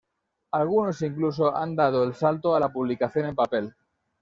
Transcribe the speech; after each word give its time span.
Algunos 0.51 1.03
incluso 1.03 1.55
han 1.55 1.75
dado 1.75 2.03
el 2.03 2.15
salto 2.15 2.55
a 2.55 2.59
la 2.59 2.73
publicación 2.73 3.27
en 3.27 3.35
papel. 3.35 3.75